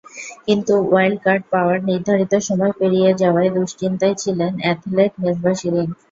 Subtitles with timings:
[0.45, 5.89] কিন্তু wild card পাওয়ার নির্ধারিত সময় পেরিয়ে যাওয়ায় দুশ্চিন্তায় ছিলেন অ্যাথলেট মেজবাহ-শিরীন।